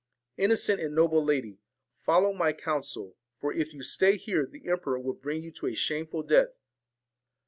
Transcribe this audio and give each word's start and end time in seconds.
Innocent 0.35 0.81
and 0.81 0.95
noble 0.95 1.23
lady, 1.23 1.59
follow 1.99 2.33
my 2.33 2.53
counsel; 2.53 3.17
for 3.39 3.53
if 3.53 3.71
you 3.71 3.83
stay 3.83 4.17
here 4.17 4.47
the 4.47 4.67
emperor 4.67 4.97
will 4.97 5.13
bring 5.13 5.43
you 5.43 5.51
to 5.51 5.67
a 5.67 5.75
shameful 5.75 6.23
death.' 6.23 6.57